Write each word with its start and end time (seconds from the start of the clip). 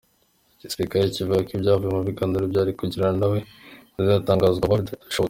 Igisirikare 0.55 1.13
kivuga 1.15 1.39
ko 1.47 1.51
ibyavuye 1.57 1.89
mu 1.95 2.01
biganiro 2.09 2.43
bari 2.55 2.71
kugirana 2.79 3.15
nawe 3.21 3.39
bizatangazwa 3.95 4.63
vuba 4.63 4.77
bishoboka. 5.07 5.17